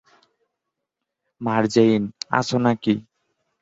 [1.41, 2.03] মার্জেইন,
[2.31, 2.93] আছো নাকি?